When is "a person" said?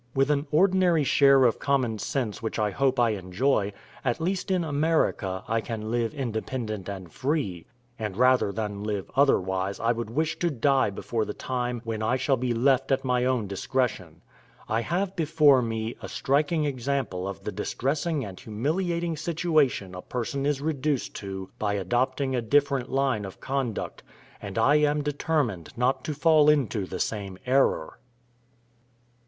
19.93-20.47